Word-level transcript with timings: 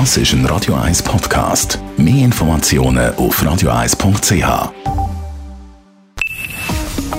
Das 0.00 0.16
ist 0.16 0.32
ein 0.32 0.44
Radio 0.46 0.74
1 0.74 1.04
Podcast. 1.04 1.78
Mehr 1.96 2.24
Informationen 2.24 3.14
auf 3.14 3.40
radio1.ch. 3.40 4.72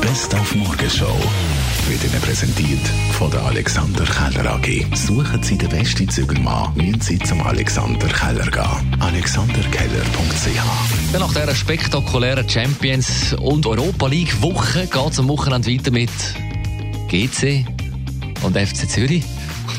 Best 0.02 0.36
auf 0.36 0.56
Morgenshow 0.56 1.18
wird 1.88 2.04
Ihnen 2.04 2.22
präsentiert 2.22 2.86
von 3.14 3.32
der 3.32 3.46
Alexander 3.46 4.04
Keller 4.04 4.56
AG. 4.56 4.94
Suchen 4.94 5.42
Sie 5.42 5.58
den 5.58 5.70
besten 5.70 6.10
Zügelmann, 6.10 6.76
müssen 6.76 7.00
Sie 7.00 7.18
zum 7.20 7.42
Alexander 7.44 8.10
Keller 8.10 8.52
gehen. 8.52 8.98
AlexanderKeller.ch 9.00 11.14
Nach 11.18 11.34
dieser 11.34 11.56
spektakulären 11.56 12.50
Champions- 12.50 13.34
und 13.40 13.66
Europa 13.66 14.08
League-Woche 14.08 14.88
geht 14.88 15.12
es 15.12 15.20
am 15.20 15.30
Wochenende 15.30 15.72
weiter 15.72 15.92
mit 15.92 16.10
GC 17.08 17.66
und 18.44 18.58
FC 18.58 18.90
Zürich. 18.90 19.24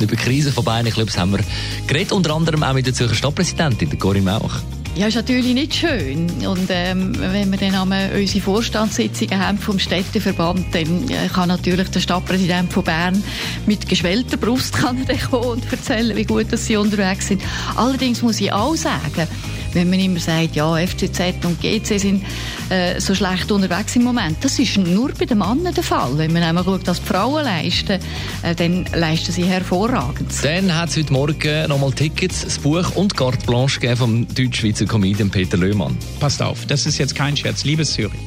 Über 0.00 0.16
die 0.16 0.22
Krise 0.22 0.52
von 0.52 0.64
beiden 0.64 0.92
Clubs 0.92 1.16
haben 1.16 1.32
wir 1.32 1.40
geredet, 1.86 2.12
unter 2.12 2.34
anderem 2.34 2.62
auch 2.62 2.74
mit 2.74 2.86
der 2.86 2.94
Zürcher 2.94 3.14
Stadtpräsidentin, 3.14 3.98
Corinne 3.98 4.30
Mauch. 4.30 4.60
Ja, 4.96 5.08
ist 5.08 5.14
natürlich 5.14 5.52
nicht 5.52 5.74
schön. 5.74 6.26
Und 6.46 6.68
ähm, 6.70 7.12
wenn 7.18 7.50
wir 7.50 7.58
dann 7.58 7.74
einmal 7.74 8.10
unsere 8.14 8.42
Vorstandssitzungen 8.42 9.38
haben 9.38 9.58
vom 9.58 9.78
Städteverband, 9.78 10.74
dann 10.74 11.10
äh, 11.10 11.28
kann 11.28 11.48
natürlich 11.48 11.90
der 11.90 12.00
Stadtpräsident 12.00 12.72
von 12.72 12.82
Bern 12.82 13.22
mit 13.66 13.86
geschwellter 13.86 14.38
Brust 14.38 14.78
kommen 14.80 15.06
und 15.32 15.70
erzählen, 15.70 16.16
wie 16.16 16.24
gut 16.24 16.50
dass 16.50 16.64
sie 16.64 16.76
unterwegs 16.76 17.28
sind. 17.28 17.42
Allerdings 17.76 18.22
muss 18.22 18.40
ich 18.40 18.50
auch 18.52 18.74
sagen, 18.74 19.28
wenn 19.76 19.90
man 19.90 20.00
immer 20.00 20.18
sagt, 20.18 20.56
ja, 20.56 20.74
FCZ 20.74 21.44
und 21.44 21.60
GC 21.60 22.00
sind 22.00 22.24
äh, 22.70 22.98
so 22.98 23.14
schlecht 23.14 23.52
unterwegs 23.52 23.94
im 23.94 24.04
Moment, 24.04 24.38
das 24.40 24.58
ist 24.58 24.78
nur 24.78 25.12
bei 25.12 25.26
den 25.26 25.38
Männern 25.38 25.74
der 25.74 25.84
Fall. 25.84 26.16
Wenn 26.16 26.32
man 26.32 26.42
einmal 26.42 26.64
schaut, 26.64 26.86
was 26.86 27.00
die 27.00 27.06
Frauen 27.06 27.44
leisten, 27.44 28.00
äh, 28.42 28.54
dann 28.54 28.86
leisten 28.94 29.32
sie 29.32 29.44
hervorragend. 29.44 30.32
Dann 30.42 30.74
hat 30.74 30.88
es 30.88 30.96
heute 30.96 31.12
Morgen 31.12 31.68
nochmal 31.68 31.92
Tickets, 31.92 32.42
das 32.42 32.58
Buch 32.58 32.96
und 32.96 33.14
Carte 33.16 33.44
Blanche 33.46 33.78
gegeben 33.78 33.96
vom 33.98 34.34
deutsch-schweizer 34.34 34.86
Comedian 34.86 35.30
Peter 35.30 35.58
Löhmann. 35.58 35.96
Passt 36.20 36.40
auf, 36.40 36.64
das 36.66 36.86
ist 36.86 36.96
jetzt 36.96 37.14
kein 37.14 37.36
Scherz, 37.36 37.64
liebes 37.64 37.92
Zürich. 37.92 38.18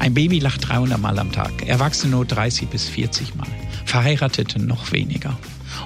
Ein 0.00 0.12
Baby 0.12 0.40
lacht 0.40 0.68
300 0.68 1.00
Mal 1.00 1.18
am 1.18 1.30
Tag, 1.30 1.68
Erwachsene 1.68 2.16
nur 2.16 2.24
30 2.24 2.68
bis 2.68 2.88
40 2.88 3.36
Mal, 3.36 3.46
Verheiratete 3.90 4.60
noch 4.60 4.92
weniger. 4.92 5.36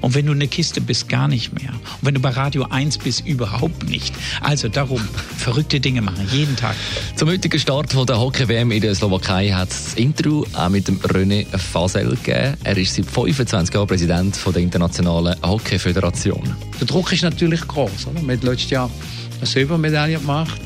Und 0.02 0.14
wenn 0.14 0.27
du 0.27 0.33
eine 0.33 0.47
Kiste 0.47 0.83
bist, 0.83 1.08
gar 1.08 1.27
nicht 1.27 1.55
mehr. 1.55 1.70
Und 1.70 2.02
wenn 2.02 2.14
du 2.14 2.20
bei 2.20 2.28
Radio 2.28 2.64
1 2.69 2.98
bist, 2.98 3.27
überhaupt 3.27 3.88
nicht. 3.88 4.14
Also 4.42 4.69
darum, 4.69 5.00
verrückte 5.38 5.80
Dinge 5.80 6.02
machen, 6.02 6.28
jeden 6.30 6.55
Tag. 6.55 6.77
Zum 7.16 7.30
heutigen 7.30 7.58
Start 7.58 7.94
von 7.94 8.06
der 8.06 8.20
Hockey-WM 8.20 8.72
in 8.72 8.82
der 8.82 8.94
Slowakei 8.94 9.48
hat 9.48 9.70
es 9.70 9.84
das 9.84 9.94
Interview 9.94 10.44
auch 10.52 10.69
mit 10.69 10.86
dem 10.86 10.98
René 11.00 11.47
Fasel 11.56 12.10
gegeben. 12.10 12.58
Er 12.62 12.77
ist 12.77 12.94
seit 12.94 13.06
25 13.06 13.75
Jahren 13.75 13.86
Präsident 13.86 14.36
von 14.36 14.52
der 14.52 14.60
Internationalen 14.60 15.41
Hockey-Föderation. 15.42 16.55
Der 16.78 16.86
Druck 16.86 17.10
ist 17.10 17.22
natürlich 17.22 17.66
groß. 17.66 18.08
Oder? 18.08 18.20
Wir 18.22 18.36
haben 18.36 18.47
letztes 18.47 18.69
Jahr 18.69 18.91
eine 19.38 19.47
Silbermedaille 19.47 20.19
gemacht. 20.19 20.60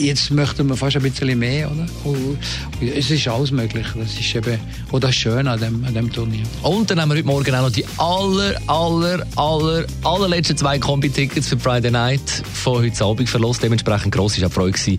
Jetzt 0.00 0.30
möchten 0.30 0.66
wir 0.66 0.76
fast 0.76 0.96
ein 0.96 1.02
bisschen 1.02 1.38
mehr. 1.38 1.70
Oder? 1.70 1.86
Und 2.04 2.38
es 2.80 3.10
ist 3.10 3.28
alles 3.28 3.50
möglich. 3.50 3.86
Das 3.94 4.18
ist 4.18 4.34
eben 4.34 4.58
auch 4.90 4.98
das 4.98 5.14
Schöne 5.14 5.50
an 5.50 5.60
dem, 5.60 5.84
an 5.84 5.92
dem 5.92 6.10
Turnier. 6.10 6.44
Und 6.62 6.90
dann 6.90 7.00
haben 7.00 7.10
wir 7.10 7.16
heute 7.16 7.26
Morgen 7.26 7.54
auch 7.54 7.62
noch 7.62 7.70
die 7.70 7.84
aller, 7.98 8.58
aller, 8.66 9.26
aller, 9.36 9.84
allerletzten 10.02 10.56
zwei 10.56 10.78
Kombi-Tickets 10.78 11.48
für 11.48 11.58
Friday 11.58 11.90
Night 11.90 12.42
von 12.54 12.82
heute 12.82 13.04
Abend 13.04 13.28
verlost. 13.28 13.62
Dementsprechend 13.62 14.14
gross 14.14 14.40
war 14.40 14.48
auch 14.48 14.52
Freude 14.52 14.72
gewesen. 14.72 14.98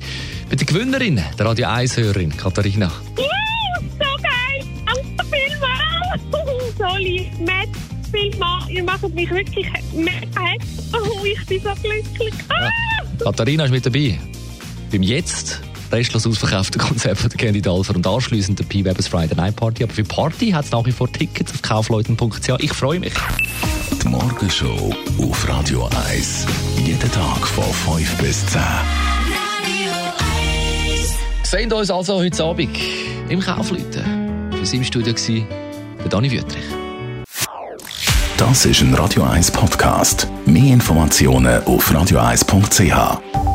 bei 0.50 0.56
der 0.56 0.68
Gewinnerin, 0.68 1.20
der 1.38 1.46
Radio 1.46 1.68
1-Hörerin, 1.68 2.38
Katharina. 2.38 2.92
Ja, 3.18 3.82
so 3.82 4.22
geil! 4.22 4.68
Danke 4.86 5.36
vielmals! 5.36 6.22
So 6.78 6.98
lieb, 6.98 7.28
Matt, 7.40 7.70
vielmals. 8.12 8.70
Ihr 8.70 8.84
macht 8.84 9.14
mich 9.14 9.30
wirklich 9.30 9.68
mega 9.94 10.12
happy. 10.42 10.66
Oh, 10.94 11.24
ich 11.26 11.46
bin 11.46 11.62
so 11.62 11.70
glücklich. 11.82 12.34
Ah! 12.50 12.70
Katharina 13.24 13.66
ist 13.66 13.72
mit 13.72 13.86
dabei. 13.86 14.20
Beim 14.92 15.04
jetzt 15.04 15.62
restlos 15.92 16.28
ausverkauften 16.28 16.82
Konzert 16.82 17.18
von 17.18 17.30
der 17.30 17.38
Candy 17.38 17.62
Dolfer 17.62 17.96
und 17.96 18.06
anschliessend 18.06 18.60
der 18.60 18.66
P-Webers 18.66 19.08
Friday 19.08 19.36
Night 19.36 19.56
Party. 19.56 19.84
Aber 19.84 19.94
für 19.94 20.04
Party 20.04 20.52
hat 20.52 20.66
es 20.66 20.72
nach 20.72 20.86
wie 20.86 20.92
vor 20.92 21.12
Tickets 21.12 21.54
auf 21.54 21.62
kaufleuten.ch. 21.62 22.50
Ich 22.60 22.74
freue 22.74 23.00
mich. 23.00 23.14
Die 24.04 24.08
Morgenshow 24.08 24.94
auf 25.20 25.48
Radio 25.48 25.90
1. 26.10 26.46
Jeden 26.86 27.12
Tag 27.12 27.48
von 27.48 27.98
5 27.98 28.18
bis 28.18 28.46
10. 28.48 28.62
Sehen 31.44 31.72
uns 31.72 31.92
also 31.92 32.20
heute 32.20 32.44
Abend 32.44 32.78
im 33.30 33.40
Kaufleuten. 33.40 34.52
Für 34.52 34.66
Sie 34.66 34.78
im 34.78 34.84
Studio 34.84 35.14
war 35.14 36.10
Dani 36.10 36.32
Wüttrich. 36.32 36.64
Das 38.38 38.66
ist 38.66 38.82
ein 38.82 38.94
Radio 38.96 39.24
1 39.24 39.52
Podcast. 39.52 40.28
Mehr 40.46 40.74
Informationen 40.74 41.64
auf 41.64 41.92
radio1.ch. 41.92 43.51